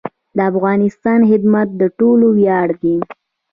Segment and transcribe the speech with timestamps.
[0.35, 2.97] د افغانستان خدمت د ټولو ویاړ دی